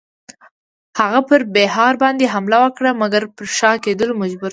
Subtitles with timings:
[0.99, 4.49] هغه پر بیهار باندی حمله وکړه مګر پر شا کېدلو مجبور شو.